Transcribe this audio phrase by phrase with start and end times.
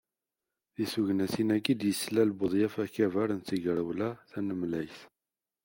[0.75, 4.99] Deg tegnatin-agi i d-yeslal Buḍyaf akabar n Tegrawla Tanemlayt.